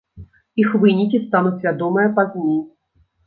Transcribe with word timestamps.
Іх 0.61 0.69
вынікі 0.85 1.19
стануць 1.25 1.61
вядомыя 1.65 2.07
пазней. 2.17 2.59